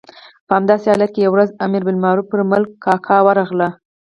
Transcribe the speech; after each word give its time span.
په 0.45 0.51
همداسې 0.57 0.85
حالت 0.91 1.09
کې 1.13 1.19
یوه 1.23 1.33
ورځ 1.35 1.49
امر 1.65 1.81
بالمعروف 1.85 2.25
پر 2.31 2.41
ملک 2.51 2.69
کاکا 2.83 3.17
ورغلل. 3.25 3.63